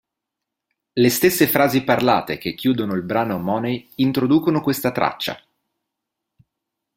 [0.93, 5.39] Le stesse frasi parlate che chiudono il brano Money introducono questa traccia.